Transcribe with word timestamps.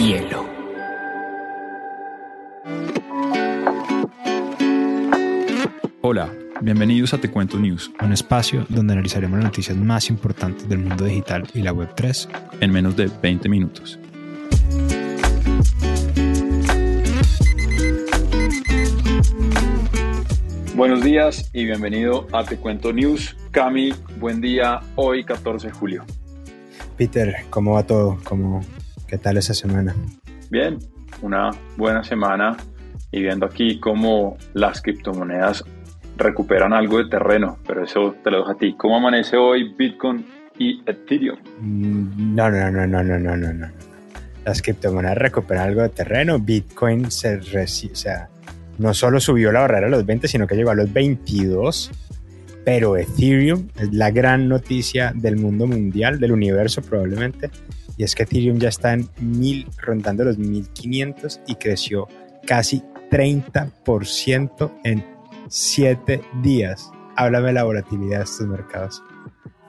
hielo. 0.00 0.46
Hola, 6.00 6.32
bienvenidos 6.62 7.12
a 7.12 7.18
Te 7.18 7.30
Cuento 7.30 7.58
News, 7.58 7.90
un 8.02 8.12
espacio 8.12 8.64
donde 8.70 8.94
analizaremos 8.94 9.38
las 9.38 9.44
noticias 9.44 9.76
más 9.76 10.08
importantes 10.08 10.68
del 10.68 10.78
mundo 10.78 11.04
digital 11.04 11.46
y 11.52 11.60
la 11.60 11.74
Web3 11.74 12.28
en 12.60 12.72
menos 12.72 12.96
de 12.96 13.10
20 13.22 13.48
minutos. 13.50 13.98
Buenos 20.74 21.04
días 21.04 21.50
y 21.52 21.66
bienvenido 21.66 22.26
a 22.32 22.44
Te 22.44 22.56
Cuento 22.56 22.90
News. 22.90 23.36
Cami, 23.50 23.92
buen 24.18 24.40
día, 24.40 24.80
hoy 24.96 25.24
14 25.24 25.66
de 25.66 25.72
julio. 25.74 26.04
Peter, 26.96 27.34
¿cómo 27.50 27.74
va 27.74 27.82
todo? 27.82 28.18
¿Cómo, 28.24 28.62
¿Qué 29.10 29.18
tal 29.18 29.38
esa 29.38 29.54
semana? 29.54 29.92
Bien, 30.50 30.78
una 31.20 31.50
buena 31.76 32.04
semana 32.04 32.56
y 33.10 33.22
viendo 33.22 33.44
aquí 33.44 33.80
cómo 33.80 34.36
las 34.54 34.80
criptomonedas 34.80 35.64
recuperan 36.16 36.72
algo 36.72 36.98
de 36.98 37.10
terreno, 37.10 37.58
pero 37.66 37.82
eso 37.82 38.14
te 38.22 38.30
lo 38.30 38.38
dejo 38.38 38.50
a 38.52 38.54
ti. 38.54 38.76
¿Cómo 38.78 38.98
amanece 38.98 39.36
hoy 39.36 39.74
Bitcoin 39.76 40.24
y 40.60 40.80
Ethereum? 40.86 41.40
No, 41.60 42.52
no, 42.52 42.70
no, 42.70 42.86
no, 42.86 43.02
no, 43.02 43.18
no, 43.18 43.36
no, 43.36 43.52
no. 43.52 43.66
Las 44.44 44.62
criptomonedas 44.62 45.18
recuperan 45.18 45.70
algo 45.70 45.82
de 45.82 45.88
terreno. 45.88 46.38
Bitcoin 46.38 47.10
se 47.10 47.38
o 47.38 47.96
sea, 47.96 48.28
no 48.78 48.94
solo 48.94 49.18
subió 49.18 49.50
la 49.50 49.62
barrera 49.62 49.88
a 49.88 49.90
los 49.90 50.06
20, 50.06 50.28
sino 50.28 50.46
que 50.46 50.54
llegó 50.54 50.70
a 50.70 50.76
los 50.76 50.92
22. 50.92 51.90
Pero 52.64 52.96
Ethereum 52.96 53.66
es 53.76 53.92
la 53.92 54.12
gran 54.12 54.48
noticia 54.48 55.12
del 55.16 55.34
mundo 55.34 55.66
mundial, 55.66 56.20
del 56.20 56.30
universo 56.30 56.80
probablemente. 56.80 57.50
Y 58.00 58.02
es 58.02 58.14
que 58.14 58.22
Ethereum 58.22 58.58
ya 58.58 58.70
está 58.70 58.94
en 58.94 59.10
mil, 59.18 59.66
rondando 59.76 60.24
los 60.24 60.38
1500 60.38 61.42
y 61.46 61.56
creció 61.56 62.08
casi 62.46 62.82
30% 63.10 64.72
en 64.84 65.04
7 65.48 66.22
días. 66.42 66.90
Háblame 67.14 67.48
de 67.48 67.52
la 67.52 67.64
volatilidad 67.64 68.20
de 68.20 68.24
estos 68.24 68.46
mercados. 68.46 69.02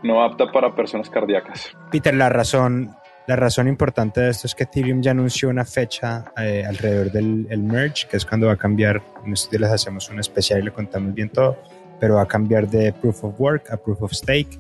No 0.01 0.23
apta 0.23 0.49
para 0.49 0.73
personas 0.73 1.09
cardíacas. 1.09 1.75
Peter, 1.91 2.15
la 2.15 2.29
razón, 2.29 2.95
la 3.27 3.35
razón 3.35 3.67
importante 3.67 4.21
de 4.21 4.29
esto 4.29 4.47
es 4.47 4.55
que 4.55 4.63
Ethereum 4.63 5.01
ya 5.01 5.11
anunció 5.11 5.49
una 5.49 5.65
fecha 5.65 6.31
eh, 6.37 6.63
alrededor 6.65 7.11
del 7.11 7.47
el 7.49 7.63
merge, 7.63 8.07
que 8.07 8.15
es 8.15 8.25
cuando 8.25 8.47
va 8.47 8.53
a 8.53 8.57
cambiar. 8.57 9.01
En 9.25 9.33
estos 9.33 9.51
días 9.51 9.59
les 9.59 9.71
hacemos 9.71 10.09
un 10.09 10.21
especial 10.21 10.61
y 10.61 10.63
le 10.63 10.71
contamos 10.71 11.13
bien 11.13 11.27
todo, 11.27 11.57
pero 11.99 12.15
va 12.15 12.21
a 12.21 12.27
cambiar 12.29 12.69
de 12.69 12.93
Proof 12.93 13.25
of 13.25 13.41
Work 13.41 13.71
a 13.71 13.75
Proof 13.75 14.03
of 14.03 14.13
Stake 14.13 14.57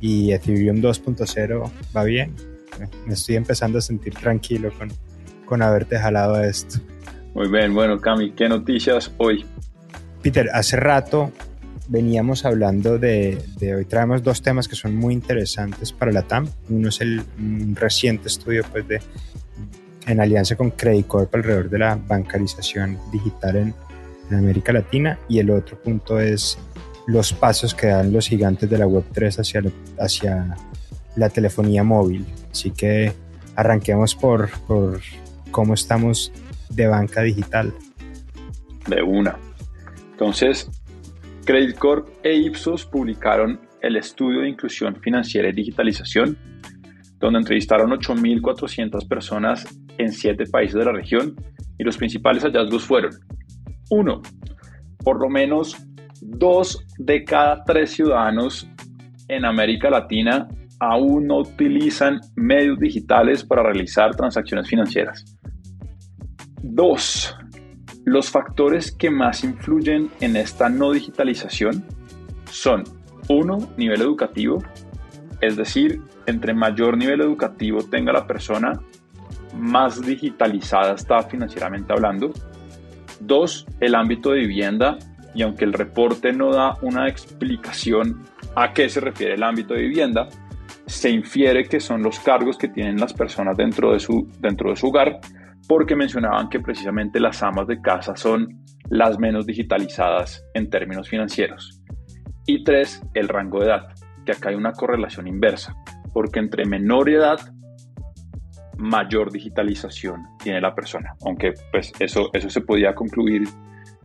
y 0.00 0.32
Ethereum 0.32 0.78
2.0 0.78 1.70
va 1.94 2.04
bien. 2.04 2.49
Me 3.06 3.14
estoy 3.14 3.36
empezando 3.36 3.78
a 3.78 3.80
sentir 3.80 4.14
tranquilo 4.14 4.70
con, 4.76 4.90
con 5.44 5.62
haberte 5.62 5.98
jalado 5.98 6.40
esto. 6.40 6.78
Muy 7.34 7.48
bien, 7.48 7.74
bueno, 7.74 8.00
Cami, 8.00 8.32
¿qué 8.32 8.48
noticias 8.48 9.12
hoy? 9.18 9.46
Peter, 10.22 10.48
hace 10.52 10.76
rato 10.76 11.32
veníamos 11.88 12.44
hablando 12.44 12.98
de, 12.98 13.38
hoy 13.76 13.84
traemos 13.84 14.22
dos 14.22 14.42
temas 14.42 14.68
que 14.68 14.76
son 14.76 14.94
muy 14.94 15.12
interesantes 15.12 15.92
para 15.92 16.12
la 16.12 16.22
TAM. 16.22 16.48
Uno 16.68 16.88
es 16.88 17.00
el 17.00 17.22
reciente 17.74 18.28
estudio 18.28 18.64
pues, 18.70 18.86
de, 18.86 19.00
en 20.06 20.20
alianza 20.20 20.56
con 20.56 20.70
Credit 20.70 21.06
Corp 21.06 21.34
alrededor 21.34 21.68
de 21.68 21.78
la 21.78 21.96
bancarización 21.96 22.98
digital 23.12 23.56
en, 23.56 23.74
América 24.32 24.72
Latina 24.72 25.18
y 25.28 25.40
el 25.40 25.50
otro 25.50 25.76
punto 25.82 26.20
es 26.20 26.56
los 27.08 27.32
pasos 27.32 27.74
que 27.74 27.88
dan 27.88 28.12
los 28.12 28.28
gigantes 28.28 28.70
de 28.70 28.78
la 28.78 28.86
Web3 28.86 29.40
hacia, 29.40 29.64
hacia 29.98 30.56
la 31.16 31.28
telefonía 31.28 31.84
móvil. 31.84 32.26
Así 32.50 32.70
que 32.70 33.12
arranquemos 33.56 34.14
por, 34.14 34.50
por 34.66 35.00
cómo 35.50 35.74
estamos 35.74 36.32
de 36.70 36.86
banca 36.86 37.22
digital. 37.22 37.72
De 38.88 39.02
una. 39.02 39.36
Entonces, 40.12 40.70
Credit 41.44 41.76
Corp 41.76 42.08
e 42.22 42.34
Ipsos 42.34 42.84
publicaron 42.84 43.60
el 43.80 43.96
estudio 43.96 44.42
de 44.42 44.48
inclusión 44.48 44.96
financiera 44.96 45.48
y 45.48 45.52
digitalización, 45.52 46.36
donde 47.18 47.38
entrevistaron 47.38 47.90
8.400 47.90 49.08
personas 49.08 49.66
en 49.98 50.12
siete 50.12 50.44
países 50.46 50.76
de 50.76 50.84
la 50.84 50.92
región 50.92 51.34
y 51.78 51.84
los 51.84 51.96
principales 51.96 52.42
hallazgos 52.42 52.84
fueron, 52.84 53.12
uno, 53.90 54.22
por 55.02 55.18
lo 55.20 55.28
menos 55.28 55.76
dos 56.20 56.84
de 56.98 57.24
cada 57.24 57.64
tres 57.64 57.92
ciudadanos 57.92 58.68
en 59.28 59.44
América 59.44 59.90
Latina 59.90 60.48
aún 60.80 61.26
no 61.26 61.38
utilizan 61.38 62.20
medios 62.34 62.78
digitales 62.78 63.44
para 63.44 63.62
realizar 63.62 64.16
transacciones 64.16 64.68
financieras. 64.68 65.24
Dos, 66.62 67.36
los 68.04 68.30
factores 68.30 68.90
que 68.90 69.10
más 69.10 69.44
influyen 69.44 70.10
en 70.20 70.36
esta 70.36 70.68
no 70.68 70.90
digitalización 70.92 71.84
son, 72.50 72.84
uno, 73.28 73.58
nivel 73.76 74.00
educativo, 74.00 74.62
es 75.40 75.56
decir, 75.56 76.00
entre 76.26 76.54
mayor 76.54 76.96
nivel 76.96 77.20
educativo 77.20 77.82
tenga 77.82 78.12
la 78.12 78.26
persona, 78.26 78.72
más 79.56 80.00
digitalizada 80.04 80.94
está 80.94 81.22
financieramente 81.22 81.92
hablando. 81.92 82.32
Dos, 83.20 83.66
el 83.80 83.94
ámbito 83.94 84.30
de 84.30 84.40
vivienda, 84.40 84.98
y 85.34 85.42
aunque 85.42 85.64
el 85.64 85.72
reporte 85.72 86.32
no 86.32 86.52
da 86.52 86.76
una 86.82 87.08
explicación 87.08 88.24
a 88.56 88.72
qué 88.72 88.88
se 88.88 89.00
refiere 89.00 89.34
el 89.34 89.42
ámbito 89.42 89.74
de 89.74 89.82
vivienda, 89.82 90.28
se 90.90 91.10
infiere 91.10 91.64
que 91.64 91.80
son 91.80 92.02
los 92.02 92.18
cargos 92.20 92.58
que 92.58 92.68
tienen 92.68 92.96
las 92.96 93.12
personas 93.12 93.56
dentro 93.56 93.92
de 93.92 94.00
su, 94.00 94.28
dentro 94.40 94.70
de 94.70 94.76
su 94.76 94.88
hogar 94.88 95.20
porque 95.68 95.94
mencionaban 95.94 96.48
que 96.48 96.58
precisamente 96.58 97.20
las 97.20 97.42
amas 97.44 97.68
de 97.68 97.80
casa 97.80 98.16
son 98.16 98.60
las 98.88 99.20
menos 99.20 99.46
digitalizadas 99.46 100.44
en 100.54 100.68
términos 100.68 101.08
financieros. 101.08 101.80
Y 102.44 102.64
tres, 102.64 103.00
el 103.14 103.28
rango 103.28 103.60
de 103.60 103.66
edad, 103.66 103.86
que 104.26 104.32
acá 104.32 104.48
hay 104.48 104.56
una 104.56 104.72
correlación 104.72 105.28
inversa, 105.28 105.76
porque 106.12 106.40
entre 106.40 106.64
menor 106.66 107.08
edad, 107.08 107.38
mayor 108.78 109.30
digitalización 109.30 110.26
tiene 110.42 110.60
la 110.60 110.74
persona, 110.74 111.14
aunque 111.24 111.52
pues 111.70 111.92
eso, 112.00 112.30
eso 112.32 112.50
se 112.50 112.62
podía 112.62 112.92
concluir 112.92 113.42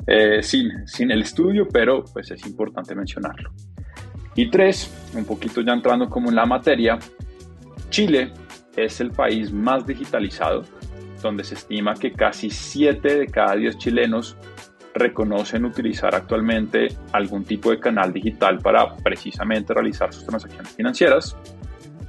eh, 0.06 0.44
sin, 0.44 0.88
sin 0.88 1.10
el 1.10 1.22
estudio, 1.22 1.68
pero 1.68 2.04
pues 2.14 2.30
es 2.30 2.46
importante 2.46 2.94
mencionarlo. 2.94 3.52
Y 4.36 4.50
tres, 4.50 4.94
un 5.14 5.26
poquito 5.26 5.62
ya 5.62 5.74
entrando 5.74 6.10
como 6.10 6.30
en 6.30 6.36
la 6.36 6.46
materia, 6.46 7.00
Chile 7.90 8.32
es 8.76 9.00
el 9.00 9.12
país 9.12 9.52
más 9.52 9.86
digitalizado 9.86 10.64
donde 11.26 11.44
se 11.44 11.56
estima 11.56 11.96
que 11.96 12.12
casi 12.14 12.50
7 12.50 13.20
de 13.20 13.28
cada 13.28 13.56
10 13.56 13.78
chilenos 13.78 14.38
reconocen 14.94 15.66
utilizar 15.66 16.16
actualmente 16.16 16.88
algún 17.12 17.44
tipo 17.44 17.72
de 17.72 17.80
canal 17.80 18.14
digital 18.14 18.60
para 18.60 18.96
precisamente 18.98 19.74
realizar 19.74 20.14
sus 20.14 20.26
transacciones 20.26 20.72
financieras, 20.74 21.36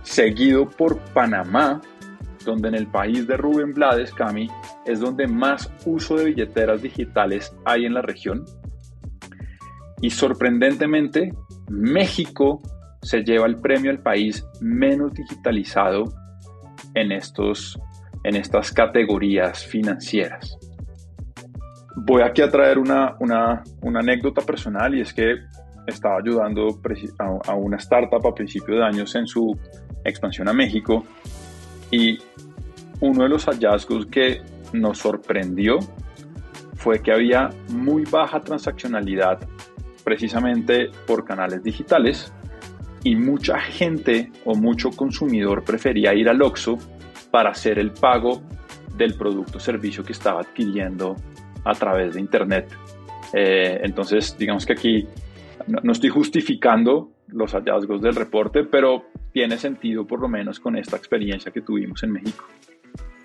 seguido 0.03 0.69
por 0.69 0.99
Panamá, 1.13 1.81
donde 2.45 2.69
en 2.69 2.77
el 2.77 2.87
país 2.87 3.27
de 3.27 3.37
Rubén 3.37 3.75
Blades, 3.75 4.13
Cami, 4.13 4.49
es 4.85 5.01
donde 5.01 5.27
más 5.27 5.69
uso 5.85 6.17
de 6.17 6.27
billeteras 6.27 6.81
digitales 6.81 7.53
hay 7.65 7.87
en 7.87 7.95
la 7.95 8.03
región. 8.03 8.45
Y 10.01 10.11
sorprendentemente, 10.11 11.35
México 11.69 12.63
se 13.03 13.23
lleva 13.23 13.47
el 13.47 13.57
premio 13.57 13.91
al 13.91 14.01
país 14.01 14.45
menos 14.61 15.13
digitalizado 15.15 16.05
en 16.95 17.13
estos 17.13 17.79
en 18.25 18.35
estas 18.35 18.73
categorías 18.73 19.65
financieras. 19.65 20.59
Voy 21.95 22.23
aquí 22.23 22.43
a 22.43 22.51
traer 22.51 22.77
una, 22.77 23.15
una, 23.21 23.63
una 23.83 24.01
anécdota 24.01 24.43
personal 24.43 24.97
y 24.97 25.01
es 25.01 25.15
que 25.15 25.37
estaba 25.87 26.19
ayudando 26.19 26.81
a 27.47 27.55
una 27.55 27.77
startup 27.77 28.27
a 28.27 28.35
principio 28.35 28.75
de 28.75 28.85
años 28.85 29.15
en 29.15 29.29
su 29.29 29.57
expansión 30.05 30.49
a 30.49 30.53
México 30.53 31.05
y 31.93 32.19
uno 33.01 33.23
de 33.23 33.29
los 33.29 33.45
hallazgos 33.47 34.07
que 34.07 34.43
nos 34.73 34.99
sorprendió 34.99 35.79
fue 36.75 37.01
que 37.01 37.13
había 37.13 37.51
muy 37.69 38.05
baja 38.05 38.41
transaccionalidad 38.41 39.39
precisamente 40.07 40.93
por 41.05 41.25
canales 41.25 41.65
digitales 41.65 42.33
y 43.03 43.17
mucha 43.17 43.59
gente 43.59 44.31
o 44.45 44.55
mucho 44.55 44.91
consumidor 44.91 45.65
prefería 45.65 46.15
ir 46.15 46.29
al 46.29 46.41
OXXO 46.41 46.79
para 47.33 47.51
hacer 47.51 47.81
el 47.81 47.91
pago 47.91 48.41
del 48.97 49.15
producto 49.15 49.59
o 49.59 49.61
servicio 49.61 50.05
que 50.05 50.13
estaba 50.13 50.43
adquiriendo 50.43 51.17
a 51.65 51.75
través 51.75 52.15
de 52.15 52.21
Internet. 52.21 52.69
Eh, 53.33 53.81
entonces, 53.83 54.37
digamos 54.39 54.65
que 54.65 54.75
aquí 54.75 55.09
no, 55.67 55.91
estoy 55.91 56.11
justificando 56.11 57.11
los 57.27 57.51
hallazgos 57.55 58.01
del 58.01 58.15
reporte, 58.15 58.63
pero 58.63 59.07
tiene 59.33 59.59
sentido 59.59 60.07
por 60.07 60.21
lo 60.21 60.29
menos 60.29 60.61
con 60.61 60.77
esta 60.77 60.97
experiencia 60.97 61.51
que 61.51 61.63
tuvimos 61.63 62.05
en 62.05 62.13
México. 62.13 62.45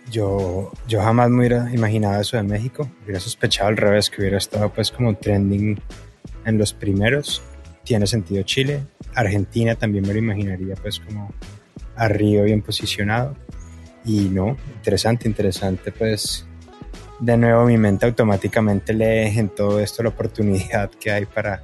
Yo, 0.10 0.72
yo 0.88 1.00
jamás 1.00 1.30
me 1.30 1.42
hubiera 1.42 1.72
imaginado 1.72 2.22
eso 2.22 2.38
de 2.38 2.44
México, 2.44 2.90
hubiera 3.04 3.20
sospechado 3.20 3.70
al 3.70 3.78
revés, 3.78 4.10
que 4.10 4.22
hubiera 4.22 4.38
estado 4.38 4.70
pues 4.70 4.90
como 4.90 5.16
trending 5.16 5.80
en 6.46 6.58
los 6.58 6.74
primeros. 6.74 7.42
Tiene 7.84 8.08
sentido 8.08 8.44
Chile, 8.44 8.84
Argentina 9.16 9.76
también 9.76 10.06
me 10.08 10.14
lo 10.14 10.20
imaginaría 10.20 10.76
pues 10.76 11.00
como 11.00 11.34
arriba 11.96 12.44
bien 12.44 12.62
posicionado. 12.62 13.36
Y 14.04 14.30
no, 14.30 14.58
interesante, 14.78 15.28
interesante, 15.28 15.92
pues 15.92 16.46
de 17.20 17.38
nuevo 17.38 17.66
mi 17.66 17.78
mente 17.78 18.08
automáticamente 18.08 18.94
lee 18.94 19.38
en 19.38 19.50
todo 19.50 19.80
esto 19.80 20.02
la 20.02 20.10
oportunidad 20.10 20.90
que 20.90 21.12
hay 21.12 21.26
para 21.28 21.62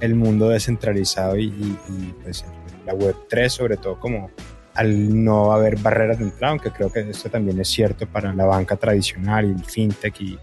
el 0.00 0.14
mundo 0.14 0.50
descentralizado 0.50 1.38
y, 1.38 1.76
pues 2.22 2.44
la 2.84 2.94
web 2.94 3.14
3 3.28 3.52
sobre 3.52 3.76
todo 3.76 3.98
como 3.98 4.30
al 4.74 5.24
no 5.24 5.52
haber 5.52 5.76
barreras 5.78 6.18
de 6.18 6.24
entrada, 6.24 6.52
aunque 6.52 6.70
creo 6.70 6.92
que 6.92 7.00
esto 7.00 7.28
también 7.28 7.58
es 7.60 7.68
cierto 7.68 8.06
para 8.06 8.32
la 8.34 8.44
banca 8.44 8.76
tradicional 8.76 9.46
y 9.46 9.52
el 9.52 9.64
fintech 9.64 10.20
y 10.20 10.38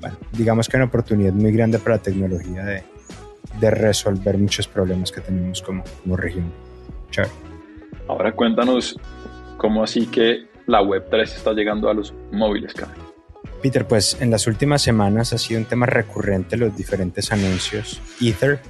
bueno, 0.00 0.16
digamos 0.32 0.68
que 0.68 0.76
una 0.76 0.86
oportunidad 0.86 1.32
muy 1.32 1.52
grande 1.52 1.78
para 1.78 1.96
la 1.96 2.02
tecnología 2.02 2.64
de, 2.64 2.84
de 3.60 3.70
resolver 3.70 4.38
muchos 4.38 4.68
problemas 4.68 5.10
que 5.12 5.20
tenemos 5.20 5.62
como, 5.62 5.84
como 6.02 6.16
región. 6.16 6.52
Chao. 7.10 7.26
Ahora 8.08 8.32
cuéntanos 8.32 8.98
cómo 9.56 9.82
así 9.82 10.06
que 10.06 10.46
la 10.66 10.82
web 10.82 11.06
3 11.10 11.36
está 11.36 11.52
llegando 11.52 11.88
a 11.88 11.94
los 11.94 12.12
móviles, 12.32 12.74
Carlos. 12.74 13.06
Peter, 13.62 13.86
pues 13.86 14.20
en 14.20 14.30
las 14.30 14.46
últimas 14.46 14.82
semanas 14.82 15.32
ha 15.32 15.38
sido 15.38 15.60
un 15.60 15.66
tema 15.66 15.86
recurrente 15.86 16.56
los 16.56 16.76
diferentes 16.76 17.32
anuncios. 17.32 18.00
Ether 18.20 18.60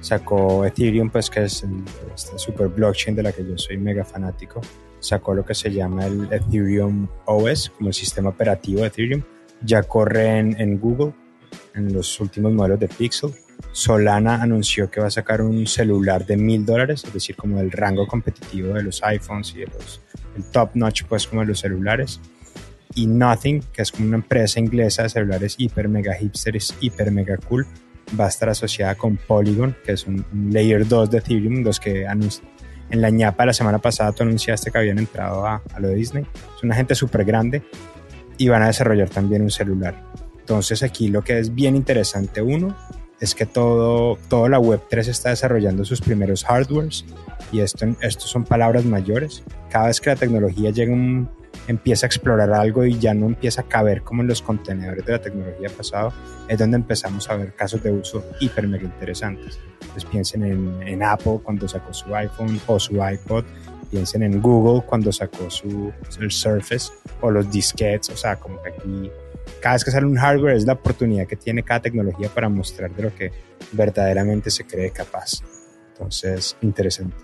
sacó 0.00 0.64
Ethereum, 0.64 1.10
pues 1.10 1.28
que 1.30 1.44
es 1.44 1.64
esta 2.14 2.38
super 2.38 2.68
blockchain 2.68 3.14
de 3.14 3.22
la 3.22 3.32
que 3.32 3.44
yo 3.44 3.56
soy 3.58 3.76
mega 3.76 4.04
fanático. 4.04 4.60
Sacó 4.98 5.34
lo 5.34 5.44
que 5.44 5.54
se 5.54 5.70
llama 5.70 6.06
el 6.06 6.28
Ethereum 6.32 7.06
OS, 7.26 7.70
como 7.70 7.88
el 7.88 7.94
sistema 7.94 8.30
operativo 8.30 8.80
de 8.80 8.88
Ethereum. 8.88 9.22
Ya 9.62 9.82
corre 9.82 10.38
en, 10.38 10.78
Google, 10.78 11.12
en 11.74 11.92
los 11.92 12.18
últimos 12.20 12.52
modelos 12.52 12.80
de 12.80 12.88
Pixel. 12.88 13.30
Solana 13.72 14.42
anunció 14.42 14.90
que 14.90 15.00
va 15.00 15.06
a 15.08 15.10
sacar 15.10 15.42
un 15.42 15.66
celular 15.66 16.26
de 16.26 16.36
mil 16.36 16.64
dólares, 16.64 17.04
es 17.04 17.12
decir, 17.12 17.36
como 17.36 17.60
el 17.60 17.70
rango 17.70 18.06
competitivo 18.06 18.74
de 18.74 18.82
los 18.82 19.02
iPhones 19.02 19.54
y 19.54 19.60
de 19.60 19.66
los, 19.66 20.00
el 20.36 20.44
top 20.44 20.70
notch, 20.74 21.04
pues 21.04 21.26
como 21.26 21.42
de 21.42 21.48
los 21.48 21.60
celulares 21.60 22.20
y 22.94 23.06
Nothing, 23.06 23.62
que 23.72 23.82
es 23.82 23.92
como 23.92 24.08
una 24.08 24.16
empresa 24.16 24.58
inglesa 24.58 25.04
de 25.04 25.10
celulares 25.10 25.54
hiper 25.58 25.88
mega 25.88 26.14
hipsters, 26.14 26.74
hiper 26.80 27.10
mega 27.10 27.36
cool, 27.36 27.66
va 28.18 28.26
a 28.26 28.28
estar 28.28 28.48
asociada 28.48 28.94
con 28.96 29.16
Polygon, 29.16 29.76
que 29.84 29.92
es 29.92 30.06
un, 30.06 30.24
layer 30.50 30.86
2 30.86 31.10
de 31.10 31.18
Ethereum, 31.18 31.62
los 31.62 31.78
que 31.78 32.04
en 32.04 33.00
la 33.00 33.10
ñapa 33.10 33.46
la 33.46 33.52
semana 33.52 33.78
pasada 33.78 34.12
tú 34.12 34.24
anunciaste 34.24 34.70
que 34.70 34.78
habían 34.78 34.98
entrado 34.98 35.46
a, 35.46 35.62
a 35.72 35.80
lo 35.80 35.88
de 35.88 35.94
Disney. 35.94 36.26
Es 36.56 36.62
una 36.62 36.74
gente 36.74 36.94
súper 36.94 37.24
grande 37.24 37.62
y 38.36 38.48
van 38.48 38.62
a 38.62 38.66
desarrollar 38.66 39.08
también 39.08 39.42
un 39.42 39.50
celular. 39.50 39.94
Entonces 40.40 40.82
aquí 40.82 41.08
lo 41.08 41.22
que 41.22 41.38
es 41.38 41.54
bien 41.54 41.76
interesante, 41.76 42.42
uno, 42.42 42.76
es 43.20 43.34
que 43.34 43.46
todo, 43.46 44.18
toda 44.28 44.48
la 44.48 44.58
Web3 44.58 45.08
está 45.08 45.28
desarrollando 45.30 45.84
sus 45.84 46.00
primeros 46.00 46.44
hardwares 46.44 47.04
y 47.52 47.60
esto, 47.60 47.86
esto 48.00 48.26
son 48.26 48.44
palabras 48.44 48.84
mayores. 48.84 49.42
Cada 49.70 49.88
vez 49.88 50.00
que 50.00 50.10
la 50.10 50.16
tecnología 50.16 50.70
llega 50.70 50.94
empieza 51.66 52.06
a 52.06 52.08
explorar 52.08 52.52
algo 52.52 52.84
y 52.84 52.98
ya 52.98 53.14
no 53.14 53.26
empieza 53.26 53.62
a 53.62 53.64
caber 53.64 54.02
como 54.02 54.22
en 54.22 54.28
los 54.28 54.42
contenedores 54.42 55.04
de 55.04 55.12
la 55.12 55.20
tecnología 55.20 55.68
pasado, 55.68 56.12
es 56.48 56.58
donde 56.58 56.76
empezamos 56.76 57.28
a 57.30 57.36
ver 57.36 57.54
casos 57.54 57.82
de 57.82 57.92
uso 57.92 58.24
hiper 58.40 58.66
mega 58.66 58.84
interesantes. 58.84 59.58
Pues 59.92 60.04
piensen 60.04 60.44
en, 60.82 61.02
Apple 61.02 61.40
cuando 61.42 61.68
sacó 61.68 61.92
su 61.92 62.14
iPhone 62.14 62.60
o 62.66 62.78
su 62.78 62.94
iPod, 62.94 63.44
piensen 63.90 64.22
en 64.22 64.40
Google 64.40 64.82
cuando 64.86 65.12
sacó 65.12 65.50
su 65.50 65.92
el 66.20 66.30
Surface 66.30 66.92
o 67.20 67.30
los 67.30 67.50
disquetes, 67.50 68.10
o 68.10 68.16
sea, 68.16 68.36
como 68.36 68.60
que 68.62 68.70
aquí 68.70 69.10
cada 69.60 69.74
vez 69.74 69.84
que 69.84 69.90
sale 69.90 70.06
un 70.06 70.16
hardware 70.16 70.56
es 70.56 70.66
la 70.66 70.74
oportunidad 70.74 71.26
que 71.26 71.36
tiene 71.36 71.62
cada 71.62 71.82
tecnología 71.82 72.28
para 72.28 72.48
mostrar 72.48 72.94
de 72.94 73.02
lo 73.02 73.14
que 73.14 73.32
verdaderamente 73.72 74.50
se 74.50 74.64
cree 74.64 74.90
capaz. 74.90 75.42
Entonces, 75.92 76.56
interesante. 76.62 77.16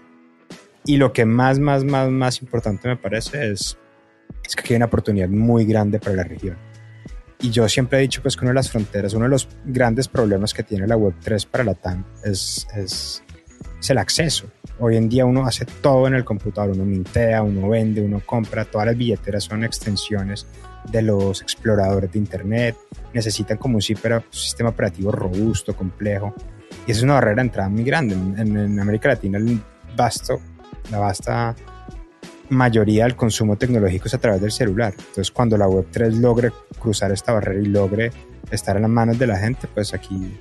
Y 0.85 0.97
lo 0.97 1.13
que 1.13 1.25
más, 1.25 1.59
más, 1.59 1.85
más, 1.85 2.11
más 2.11 2.41
importante 2.41 2.89
me 2.89 2.97
parece 2.97 3.51
es 3.51 3.79
es 4.47 4.55
que 4.55 4.61
aquí 4.61 4.75
hay 4.75 4.77
una 4.77 4.87
oportunidad 4.87 5.29
muy 5.29 5.65
grande 5.65 5.99
para 5.99 6.17
la 6.17 6.25
región. 6.25 6.57
Y 7.41 7.51
yo 7.51 7.69
siempre 7.69 7.99
he 7.99 8.03
dicho 8.03 8.23
pues 8.23 8.37
que 8.37 8.45
una 8.45 8.51
de 8.51 8.57
las 8.57 8.71
fronteras, 8.71 9.13
uno 9.13 9.25
de 9.25 9.31
los 9.31 9.49
grandes 9.65 10.09
problemas 10.09 10.55
que 10.55 10.63
tiene 10.63 10.87
la 10.87 10.97
Web3 10.97 11.47
para 11.47 11.65
la 11.65 11.75
TAM 11.75 12.05
es, 12.25 12.67
es, 12.75 13.23
el 13.91 13.99
acceso. 13.99 14.47
Hoy 14.79 14.97
en 14.97 15.09
día 15.09 15.25
uno 15.25 15.47
hace 15.47 15.65
todo 15.65 16.07
en 16.07 16.15
el 16.15 16.25
computador, 16.25 16.75
uno 16.75 16.85
mintea, 16.85 17.43
uno 17.43 17.69
vende, 17.69 18.03
uno 18.03 18.21
compra, 18.25 18.65
todas 18.65 18.87
las 18.87 18.97
billeteras 18.97 19.45
son 19.45 19.65
extensiones 19.65 20.47
de 20.91 21.03
los 21.03 21.43
exploradores 21.43 22.13
de 22.13 22.19
Internet, 22.19 22.77
necesitan 23.13 23.57
como 23.57 23.77
un 23.77 23.83
sistema 23.83 24.69
operativo 24.69 25.11
robusto, 25.11 25.75
complejo, 25.75 26.35
y 26.87 26.91
eso 26.91 27.01
es 27.01 27.05
una 27.05 27.15
barrera 27.15 27.37
de 27.37 27.43
entrada 27.43 27.69
muy 27.69 27.85
grande. 27.85 28.15
En, 28.15 28.57
en 28.57 28.79
América 28.79 29.09
Latina 29.09 29.39
el 29.39 29.61
vasto, 29.97 30.41
la 30.91 30.99
vasta 30.99 31.55
mayoría 32.51 33.05
del 33.05 33.17
consumo 33.17 33.57
tecnológico 33.57 34.07
es 34.07 34.15
a 34.15 34.19
través 34.19 34.41
del 34.41 34.53
celular. 34.53 34.95
Entonces, 34.97 35.31
cuando 35.31 35.57
la 35.57 35.67
Web3 35.67 36.21
logre 36.21 36.53
cruzar 36.79 37.11
esta 37.13 37.33
barrera 37.33 37.61
y 37.61 37.67
logre 37.67 38.13
estar 38.51 38.77
en 38.77 38.83
las 38.83 38.91
manos 38.91 39.19
de 39.19 39.27
la 39.27 39.39
gente, 39.39 39.69
pues 39.73 39.95
aquí 39.95 40.39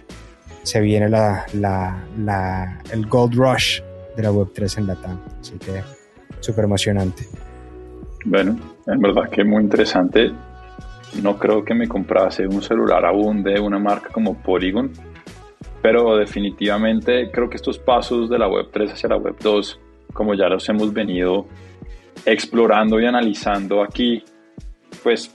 se 0.65 0.81
viene 0.81 1.07
la, 1.09 1.45
el 2.91 3.05
gold 3.05 3.35
rush 3.35 3.81
de 4.17 4.23
la 4.23 4.31
Web3 4.31 4.79
en 4.79 4.87
Latam. 4.87 5.19
Así 5.39 5.57
que 5.59 5.83
súper 6.39 6.65
emocionante. 6.65 7.23
Bueno, 8.25 8.57
en 8.87 8.99
verdad 8.99 9.29
que 9.29 9.43
muy 9.43 9.63
interesante. 9.63 10.31
No 11.21 11.37
creo 11.37 11.63
que 11.63 11.75
me 11.75 11.87
comprase 11.87 12.47
un 12.47 12.61
celular 12.61 13.05
aún 13.05 13.43
de 13.43 13.59
una 13.59 13.77
marca 13.77 14.09
como 14.09 14.33
Polygon, 14.41 14.91
pero 15.83 16.17
definitivamente 16.17 17.29
creo 17.31 17.47
que 17.47 17.57
estos 17.57 17.77
pasos 17.77 18.27
de 18.29 18.39
la 18.39 18.49
Web3 18.49 18.91
hacia 18.91 19.09
la 19.09 19.17
Web2, 19.17 19.77
como 20.13 20.33
ya 20.33 20.49
los 20.49 20.67
hemos 20.67 20.91
venido 20.91 21.45
explorando 22.25 22.99
y 22.99 23.05
analizando 23.05 23.83
aquí, 23.83 24.23
pues 25.03 25.33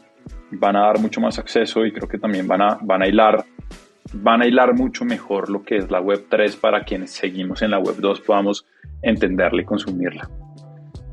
van 0.50 0.74
a 0.74 0.80
dar 0.80 0.98
mucho 0.98 1.20
más 1.20 1.38
acceso 1.38 1.86
y 1.86 1.92
creo 1.92 2.08
que 2.08 2.18
también 2.18 2.48
van 2.48 2.62
a, 2.62 2.78
van 2.82 3.02
a 3.02 3.06
hilar 3.06 3.44
van 4.12 4.42
a 4.42 4.46
hilar 4.46 4.74
mucho 4.74 5.04
mejor 5.04 5.50
lo 5.50 5.62
que 5.62 5.76
es 5.76 5.90
la 5.90 6.00
web 6.00 6.26
3 6.28 6.56
para 6.56 6.84
quienes 6.84 7.10
seguimos 7.10 7.62
en 7.62 7.70
la 7.70 7.78
web 7.78 7.96
2 7.98 8.20
podamos 8.20 8.66
entenderla 9.02 9.62
y 9.62 9.64
consumirla. 9.64 10.28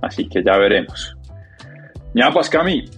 Así 0.01 0.27
que 0.27 0.43
ya 0.43 0.57
veremos. 0.57 1.15
Ya, 2.13 2.31
Pascami, 2.31 2.89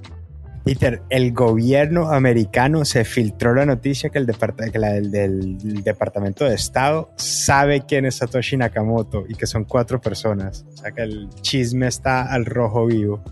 Peter, 0.63 1.01
el 1.09 1.33
gobierno 1.33 2.11
americano 2.11 2.83
se 2.85 3.05
filtró 3.05 3.55
la 3.55 3.65
noticia 3.65 4.09
que 4.09 4.19
el, 4.19 4.27
del, 4.27 5.57
Departamento 5.83 6.45
de 6.45 6.53
Estado 6.53 7.09
sabe 7.15 7.83
quién 7.87 8.05
es 8.05 8.17
Satoshi 8.17 8.57
Nakamoto 8.57 9.25
y 9.27 9.35
que 9.35 9.47
son 9.47 9.63
cuatro 9.63 9.99
personas. 9.99 10.65
O 10.67 10.77
sea 10.77 10.91
que 10.91 11.01
el 11.01 11.29
chisme 11.41 11.87
está 11.87 12.31
al 12.31 12.45
rojo 12.45 12.85
vivo. 12.85 13.23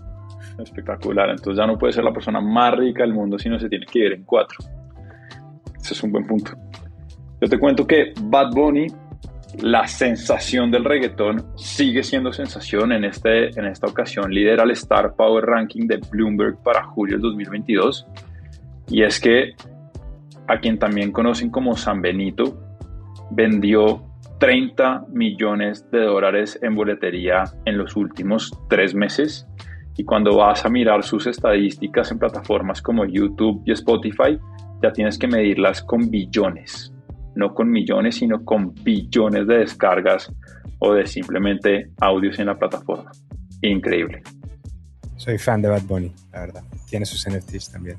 Espectacular. 0.58 1.30
Entonces 1.30 1.58
ya 1.58 1.66
no 1.66 1.78
puede 1.78 1.92
ser 1.92 2.02
la 2.02 2.12
persona 2.12 2.40
más 2.40 2.74
rica 2.76 3.02
del 3.02 3.12
mundo, 3.12 3.38
sino 3.38 3.58
se 3.58 3.68
tiene 3.68 3.86
que 3.86 3.98
ir 4.00 4.12
en 4.14 4.24
cuatro. 4.24 4.58
Ese 5.80 5.94
es 5.94 6.02
un 6.02 6.12
buen 6.12 6.26
punto. 6.26 6.52
Yo 7.40 7.48
te 7.48 7.58
cuento 7.58 7.86
que 7.86 8.12
Bad 8.22 8.52
Bunny 8.52 8.86
la 9.60 9.86
sensación 9.86 10.70
del 10.70 10.84
reggaetón 10.84 11.46
sigue 11.56 12.02
siendo 12.02 12.32
sensación. 12.32 12.92
En, 12.92 13.04
este, 13.04 13.58
en 13.58 13.66
esta 13.66 13.86
ocasión 13.86 14.32
lidera 14.32 14.64
el 14.64 14.70
Star 14.72 15.14
Power 15.14 15.44
Ranking 15.44 15.86
de 15.86 15.98
Bloomberg 16.10 16.62
para 16.62 16.84
julio 16.84 17.16
del 17.16 17.22
2022. 17.22 18.06
Y 18.88 19.02
es 19.02 19.20
que 19.20 19.54
a 20.46 20.58
quien 20.60 20.78
también 20.78 21.12
conocen 21.12 21.50
como 21.50 21.76
San 21.76 22.00
Benito, 22.00 22.58
vendió 23.30 24.02
30 24.38 25.06
millones 25.12 25.90
de 25.90 26.00
dólares 26.00 26.58
en 26.62 26.74
boletería 26.74 27.44
en 27.64 27.76
los 27.76 27.96
últimos 27.96 28.50
tres 28.68 28.94
meses. 28.94 29.46
Y 29.98 30.04
cuando 30.04 30.36
vas 30.36 30.64
a 30.64 30.70
mirar 30.70 31.02
sus 31.02 31.26
estadísticas 31.26 32.10
en 32.10 32.18
plataformas 32.18 32.80
como 32.80 33.04
YouTube 33.04 33.62
y 33.66 33.72
Spotify, 33.72 34.38
ya 34.82 34.90
tienes 34.92 35.18
que 35.18 35.26
medirlas 35.26 35.82
con 35.82 36.08
billones 36.10 36.94
no 37.38 37.54
con 37.54 37.70
millones, 37.70 38.16
sino 38.16 38.44
con 38.44 38.74
billones 38.74 39.46
de 39.46 39.58
descargas 39.58 40.30
o 40.80 40.92
de 40.92 41.06
simplemente 41.06 41.92
audios 42.00 42.36
en 42.40 42.46
la 42.46 42.58
plataforma. 42.58 43.12
Increíble. 43.62 44.22
Soy 45.16 45.38
fan 45.38 45.62
de 45.62 45.68
Bad 45.68 45.82
Bunny, 45.82 46.12
la 46.32 46.40
verdad. 46.40 46.64
Tiene 46.90 47.06
sus 47.06 47.28
NFTs 47.28 47.70
también. 47.70 47.98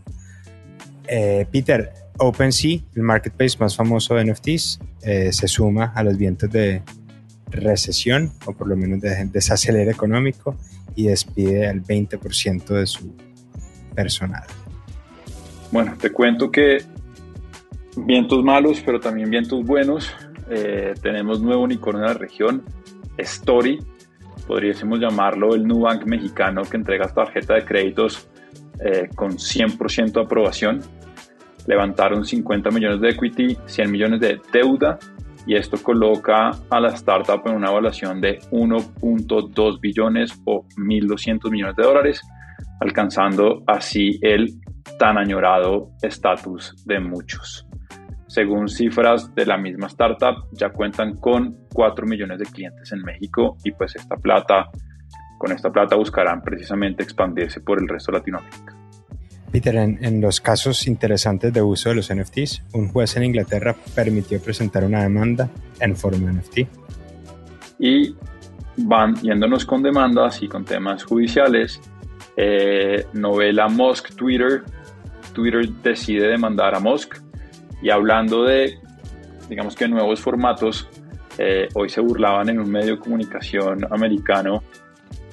Eh, 1.08 1.46
Peter, 1.50 1.89
OpenSea, 2.18 2.79
el 2.96 3.01
marketplace 3.01 3.58
más 3.60 3.77
famoso 3.77 4.15
de 4.15 4.25
NFTs, 4.25 4.79
eh, 5.03 5.32
se 5.32 5.48
suma 5.48 5.94
a 5.96 6.03
los 6.03 6.18
vientos 6.18 6.51
de 6.51 6.82
recesión, 7.51 8.32
o 8.46 8.53
por 8.53 8.68
lo 8.68 8.75
menos 8.75 9.01
de 9.01 9.89
económico, 9.89 10.56
y 10.96 11.08
despide 11.08 11.68
al 11.68 11.84
20% 11.84 12.65
de 12.65 12.86
su 12.86 13.15
personal. 13.96 14.44
Bueno, 15.72 15.96
te 16.00 16.12
cuento 16.12 16.51
que 16.51 16.84
vientos 17.96 18.44
malos, 18.44 18.82
pero 18.86 19.00
también 19.00 19.29
vientos 19.29 19.63
buenos. 19.65 20.12
Eh, 20.50 20.94
tenemos 21.01 21.41
nuevo 21.41 21.63
unicornio 21.63 22.03
en 22.03 22.08
la 22.08 22.13
región, 22.15 22.63
Story, 23.18 23.79
podríamos 24.48 25.00
llamarlo 25.00 25.53
el 25.53 25.68
Nubank 25.68 26.06
mexicano 26.06 26.63
que 26.63 26.77
entrega 26.77 27.08
tarjeta 27.13 27.53
de 27.53 27.65
créditos 27.65 28.27
eh, 28.79 29.08
con 29.13 29.34
100% 29.34 30.12
de 30.12 30.22
aprobación. 30.22 30.82
Levantaron 31.68 32.25
50 32.25 32.72
millones 32.72 33.00
de 33.00 33.10
equity, 33.10 33.58
100 33.68 33.91
millones 33.91 34.20
de 34.22 34.41
deuda 34.51 34.98
y 35.46 35.55
esto 35.55 35.77
coloca 35.81 36.51
a 36.69 36.79
la 36.79 36.89
startup 36.89 37.41
en 37.46 37.55
una 37.55 37.69
evaluación 37.69 38.22
de 38.22 38.39
1.2 38.51 39.79
billones 39.79 40.39
o 40.46 40.65
1.200 40.77 41.50
millones 41.51 41.75
de 41.75 41.84
dólares. 41.84 42.22
alcanzando 42.81 43.62
así 43.67 44.17
el 44.22 44.48
tan 44.98 45.17
añorado 45.17 45.91
estatus 46.01 46.74
de 46.86 47.00
muchos. 47.01 47.67
Según 48.27 48.69
cifras 48.69 49.34
de 49.36 49.46
la 49.46 49.58
misma 49.58 49.88
startup, 49.88 50.48
ya 50.53 50.69
cuentan 50.69 51.17
con 51.17 51.58
4 51.74 52.05
millones 52.05 52.39
de 52.39 52.46
clientes 52.46 52.91
en 52.93 53.01
México 53.01 53.58
y 53.65 53.72
pues 53.72 53.96
esta 53.96 54.15
plata, 54.15 54.69
con 55.38 55.51
esta 55.51 55.72
plata 55.72 55.98
buscarán 55.98 56.41
precisamente 56.41 57.03
expandirse 57.03 57.60
por 57.60 57.81
el 57.81 57.88
resto 57.89 58.12
de 58.12 58.19
Latinoamérica. 58.19 58.78
Peter, 59.51 59.75
en, 59.75 60.22
los 60.22 60.41
casos 60.41 60.88
interesantes 60.88 61.51
de 61.51 61.62
uso 61.62 61.89
de 61.89 61.96
los 61.96 62.13
NFTs, 62.13 62.63
un 62.74 62.89
juez 62.89 63.15
en 63.18 63.24
Inglaterra 63.24 63.75
permitió 63.96 64.41
presentar 64.41 64.84
una 64.84 65.01
demanda 65.01 65.50
en 65.79 65.96
forma 65.96 66.32
NFT. 66.32 66.60
Y 67.79 68.15
van 68.77 69.15
yéndonos 69.15 69.65
con 69.65 69.82
demandas 69.82 70.41
y 70.41 70.48
con 70.48 70.65
temas 70.65 71.03
judiciales. 71.03 71.82
Eh, 72.38 73.06
novela 73.13 73.68
Musk 73.68 74.15
Twitter. 74.15 74.63
Twitter 75.34 75.68
decide 75.84 76.27
demandar 76.27 76.75
a 76.75 76.79
Musk. 76.79 77.18
Y 77.82 77.89
hablando 77.89 78.44
de, 78.44 78.77
digamos 79.50 79.75
que 79.75 79.88
nuevos 79.88 80.20
formatos, 80.20 80.88
eh, 81.38 81.70
hoy 81.74 81.89
se 81.89 82.01
burlaban 82.01 82.50
en 82.50 82.60
un 82.60 82.70
medio 82.70 82.96
de 82.96 83.00
comunicación 83.00 83.86
americano 83.91 84.62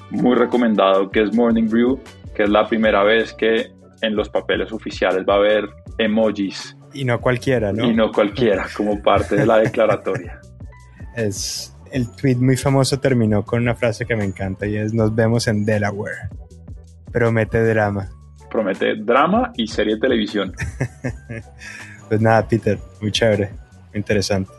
muy 0.09 0.35
recomendado 0.35 1.11
que 1.11 1.21
es 1.21 1.35
Morning 1.35 1.67
Brew, 1.67 1.99
que 2.33 2.43
es 2.43 2.49
la 2.49 2.65
primera 2.67 3.03
vez 3.03 3.33
que 3.33 3.76
en 4.01 4.15
los 4.15 4.29
papeles 4.29 4.71
oficiales 4.71 5.25
va 5.27 5.35
a 5.35 5.37
haber 5.37 5.69
emojis. 5.97 6.77
Y 6.93 7.05
no 7.05 7.19
cualquiera, 7.19 7.73
¿no? 7.73 7.85
Y 7.85 7.93
no 7.93 8.11
cualquiera, 8.11 8.67
como 8.75 9.01
parte 9.01 9.35
de 9.35 9.45
la 9.45 9.57
declaratoria. 9.57 10.39
es 11.15 11.73
el 11.91 12.09
tweet 12.15 12.35
muy 12.35 12.57
famoso 12.57 12.99
terminó 12.99 13.43
con 13.43 13.61
una 13.61 13.75
frase 13.75 14.05
que 14.05 14.15
me 14.15 14.23
encanta 14.23 14.67
y 14.67 14.77
es 14.77 14.93
nos 14.93 15.13
vemos 15.13 15.47
en 15.47 15.65
Delaware. 15.65 16.29
Promete 17.11 17.63
drama. 17.63 18.09
Promete 18.49 18.95
drama 18.95 19.51
y 19.55 19.67
serie 19.67 19.95
de 19.95 20.01
televisión. 20.01 20.53
pues 22.09 22.21
nada, 22.21 22.47
Peter, 22.47 22.77
muy 23.01 23.11
chévere, 23.11 23.51
muy 23.89 23.97
interesante. 23.97 24.51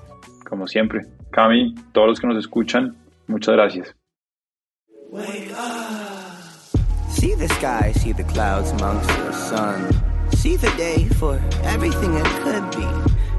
Como 0.49 0.67
siempre. 0.67 1.07
Cami, 1.31 1.75
todos 1.93 2.09
los 2.09 2.21
que 2.21 2.27
nos 2.27 2.39
escuchan, 2.39 2.97
muchas 3.27 3.55
gracias. 3.55 3.95
See 7.19 7.35
the 7.35 7.49
sky, 7.49 7.91
see 7.97 8.13
the 8.13 8.23
clouds 8.23 8.71
amongst 8.71 9.09
the 9.09 9.33
sun. 9.33 9.93
See 10.37 10.55
the 10.55 10.71
day 10.77 11.09
for 11.19 11.35
everything 11.65 12.15
it 12.15 12.25
could 12.45 12.71
be. 12.77 12.87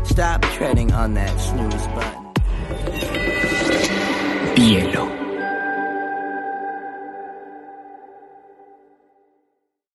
Stop 0.03 0.41
treading 0.41 0.91
on 0.91 1.13
that 1.13 1.39
snooze 1.39 1.87
button. 1.95 2.25
Hielo. 4.57 5.18